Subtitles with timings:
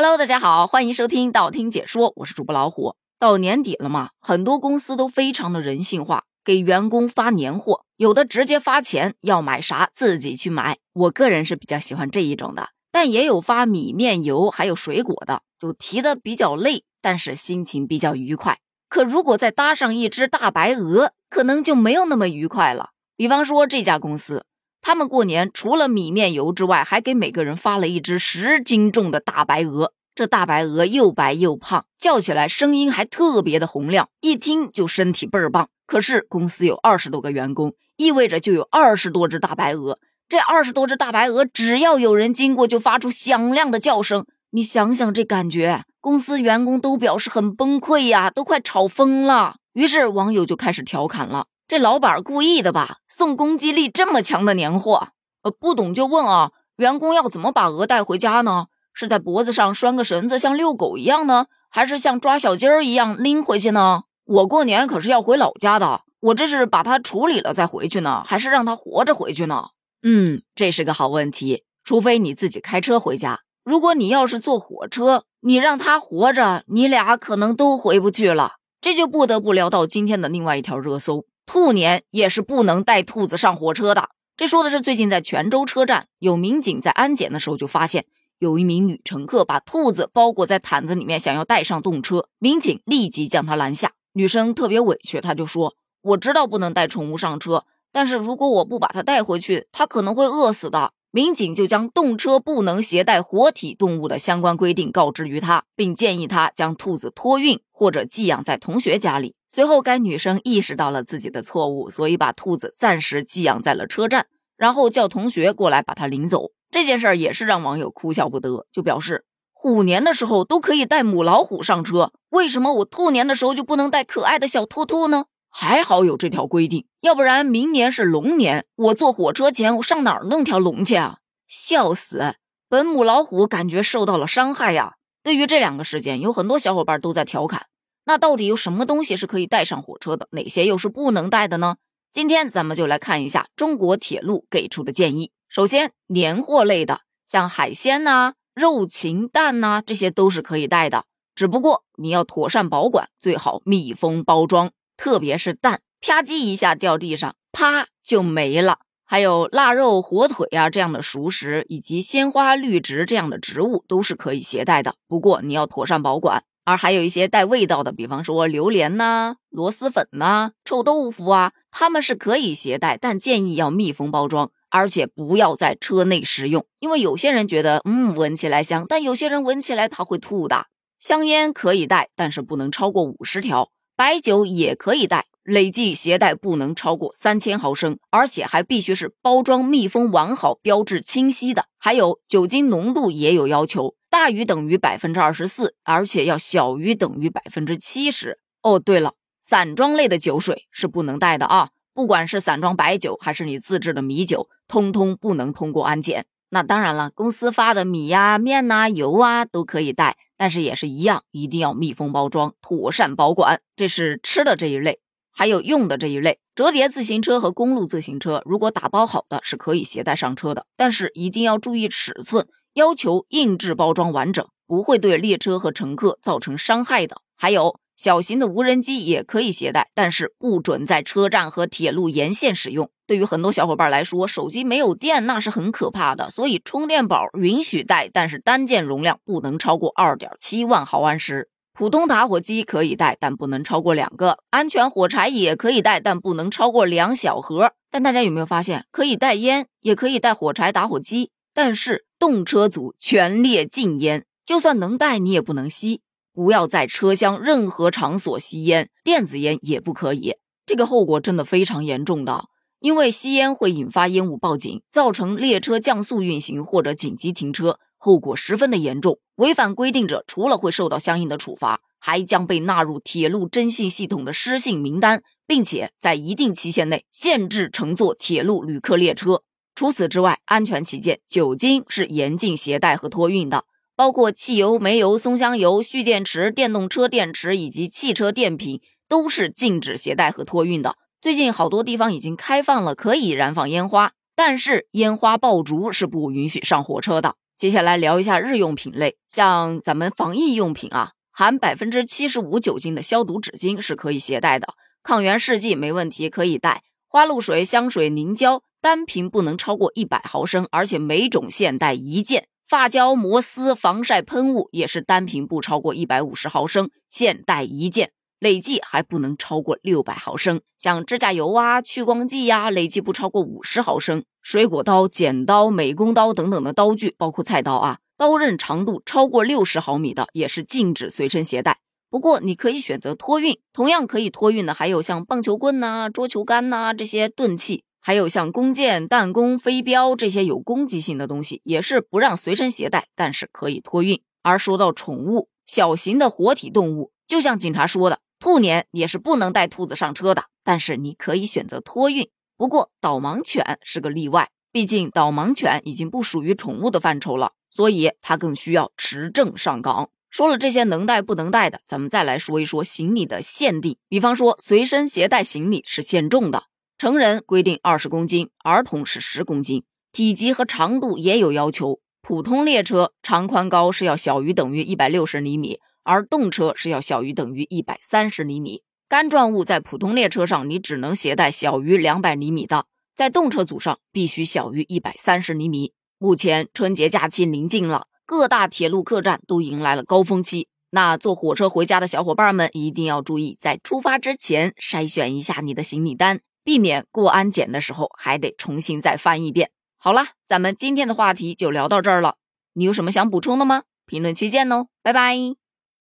[0.00, 2.94] Hello，大家好，欢迎收听道听解说，我是主播老虎。
[3.18, 10.78] 到年底了嘛，很多公司都非常的人性化，给员工发年货，有的直接发钱，要买啥自己去买。
[10.92, 18.58] 我个人是比较喜欢这一种的，但也有发米面油还有水果的，就提的比较累，但是心情比较愉快。
[18.88, 22.90] 可如果再搭上一只大白鹅，可能就没有那么愉快了。
[23.16, 24.44] 比方说这家公司。
[24.80, 29.92] 他们过年除了米面油之外，还给每个人发了一只十斤重的大白鹅。
[30.14, 35.68] 这大白鹅又白又胖，叫起来声音还特别的洪亮，一听就身体倍儿棒。
[35.86, 39.98] 可是公司有二十多个员工，意味着就有二十多只大白鹅。
[40.28, 44.26] 这二十多只大白鹅，只要有人经过，就发出响亮的叫声。
[44.50, 49.56] 你想想这感觉，公司员工都表示很崩溃呀，都快吵疯了。
[49.74, 51.46] 于是网友就开始调侃了。
[51.68, 52.96] 这老板故意的吧？
[53.06, 55.08] 送攻击力这么强的年货，
[55.42, 56.52] 呃，不懂就问啊。
[56.78, 58.68] 员工要怎么把鹅带回家呢？
[58.94, 64.04] 是在脖子上拴个绳子，像遛狗一样呢，还是像抓小鸡儿一样拎回去呢？
[64.24, 69.66] 我过年可是要回老家的，我这是把它处理了再回去呢，还是让它活着回去呢？
[70.02, 71.64] 嗯，这是个好问题。
[71.84, 78.52] 除非你自己开车回家，如果你要是坐火车，你让它活着，你俩可能都回不去了。
[78.80, 81.26] 这就不得不聊到今天的另外一条热搜。
[81.48, 84.10] 兔年也是不能带兔子上火车的。
[84.36, 88.04] 这说的是最近在泉州车站，有民警在安检的时候就发现
[88.38, 93.92] 有一名女乘客把兔子包裹在毯子里面，想要带上动车，民警立即将她拦下。
[94.12, 109.34] 女生特别委屈，她就说：“我知道不能带宠物上车，但是如果我不把它带回去，它可能会饿死的。”民警就将动车不能携带活体动物的相关规定告知于他，并建议他将兔子托运或者寄养在同学家里。
[109.48, 116.50] 随后，该女生意识到了自己的错误，所以把兔子暂时寄养在了车站，然后叫同学过来把它领走。
[116.70, 125.24] 这件事儿也是让网友哭笑不得，就表示虎年的时候都可以带母老虎上车，为什么我兔年的时候就不能带可爱的小兔兔呢？
[125.50, 131.20] 还好有这条规定，要不然明年是龙年，我坐火车前我上哪儿弄条龙去啊？
[131.48, 132.34] 笑死！
[132.68, 134.96] 本母老虎感觉受到了伤害呀。
[135.22, 137.66] 对于这两个事件，有很多小伙伴都在调侃，
[138.08, 141.76] 那到底有什么东西是可以带上火车的，哪些又是不能带的呢？
[142.10, 145.30] 今天咱们就来看一下中国铁路给出的建议。
[145.50, 151.04] 首先，年货类的，像海鲜呐、肉禽蛋呐，这些都是可以带的，
[151.34, 154.70] 只不过你要妥善保管，最好密封包装。
[154.96, 158.78] 特别是蛋，啪叽一下掉地上，啪就没了。
[159.04, 166.44] 还有腊肉、火腿啊这样的熟食，以及鲜花、绿植这样的植物都是可以携带的，不过你要妥善保管。
[166.68, 180.66] 而还有一些带味道的，比方说榴莲呐、螺蛳粉呐、臭豆腐啊，它们是可以携带，但建议要密封包装，而且不要在车内食用，因为有些人觉得嗯闻起来香，但有些人闻起来他会吐的。
[181.00, 183.70] 香烟可以带，但是不能超过五十条。
[183.96, 191.64] 白酒也可以带，累计携带不能超过三千毫升，而且还必须是包装密封完好、标志清晰的。
[191.78, 198.38] 还有酒精浓度也有要求，大于等于百分之二十四，而且要小于等于百分之七十。
[198.62, 206.26] 哦，对了，散装类的酒水是不能带的啊，不管是散装白酒还是你自制的米酒，通通不能通过安检。
[206.50, 210.16] 那当然了，公司发的米呀、面呐、油啊都可以带。
[210.40, 213.60] 但是也是一样，一定要密封包装，妥善保管。
[213.74, 215.00] 这是吃的这一类，
[215.32, 216.38] 还有用的这一类。
[216.54, 222.46] 折叠自行车和公路自行车，如果打包好的是可以携带上车的，但是一定要注意尺寸，
[222.78, 227.16] 要求硬质包装完整，不会对列车和乘客造成伤害的。
[227.36, 232.88] 还有小型的无人机也可以携带，但是不准在车站和铁路沿线使用。
[233.08, 241.48] 对于很多小伙伴来说，手机没有电那是很可怕的，所以充电宝允许带，但是单件容量不能超过二点七万毫安时。
[241.74, 244.38] 普通打火机可以带，但不能超过两个。
[244.50, 247.72] 安全火柴也可以带，但不能超过两小盒。
[247.90, 256.02] 但大家有没有发现，可以带烟，也可以带火柴、打火机，但是动车组全列禁烟，就算能带你也不能吸，
[256.32, 262.44] 不要在车厢任何场所吸烟，电子烟也不可以，这个后果真的非常严重的。
[262.78, 269.18] 因为吸烟会引发烟雾报警，造成列车降速运行或者紧急停车，后果十分的严重。
[269.34, 279.42] 违反规定者，除了会受到相应的处罚，还将被纳入铁路征信系统的失信名单，并且在一定期限内限制乘坐铁路旅客列车。
[279.78, 283.62] 除此之外，安全起见，酒精是严禁携带和托运的，
[283.94, 290.96] 包括汽油、煤油、松香油、蓄电池、电动车电池以及汽车电瓶，都是禁止携带和托运的。
[291.22, 297.36] 最近好多地方已经开放了，可以燃放烟花，但是烟花爆竹是不允许上火车的。
[297.56, 304.74] 接下来聊一下日用品类，像咱们防疫用品啊，含百分之七十五酒精的消毒纸巾是可以携带的，
[305.04, 312.48] 抗原试剂没问题可以带，花露水、香水、凝胶单瓶不能超过一百毫升，而且每种限带一件。
[312.66, 318.12] 发胶、摩丝、防晒喷雾也是单瓶不超过一百五十毫升，限带一件。
[318.38, 324.22] 累计还不能超过六百毫升，像指甲油啊、去光剂呀，累计不超过五十毫升。
[324.42, 331.78] 水果刀、剪刀、美工刀等等的刀具，包括菜刀啊，刀刃长度超过六十毫米的也是禁止随身携带。
[332.10, 344.22] 不过你可以选择托运，同样可以托运的还有像棒球棍呐、桌球杆呐这些钝器，还有像弓箭、弹弓、飞镖这些有攻击性的东西，也是不让随身携带，但是可以托运。
[344.42, 348.20] 而说到宠物，小型的活体动物，就像警察说的。
[348.40, 352.30] 兔年也是不能带兔子上车的，但是你可以选择托运。
[352.56, 360.08] 不过导盲犬是个例外，毕竟导盲犬已经不属于宠物的范畴了，所以它更需要持证上岗。
[360.30, 363.98] 说了这些能带不能带的，咱们再来说一说行李的限定。
[364.08, 366.64] 比方说，随身携带行李是限重的，
[366.98, 369.84] 成人规定二十公斤，儿童是十公斤。
[370.10, 375.78] 体积和长度也有要求，普通列车长宽高是要小于等于一百六十厘米。
[376.02, 385.92] 而动车是要小于等于一百三十厘米，干状物在普通列车上你只能携带小于两百厘米的，在动车组上必须小于一百三十厘米。
[386.18, 399.70] 目前春节假期临近了，各大铁路客栈都迎来了高峰期，那坐火车回家的小伙伴们一定要注意，在出发之前筛选一下你的行李单，避免过安检的时候还得重新再翻一遍。
[399.96, 402.34] 好了，咱们今天的话题就聊到这儿了，
[402.74, 403.84] 你有什么想补充的吗？
[404.04, 405.67] 评论区见哦，拜拜。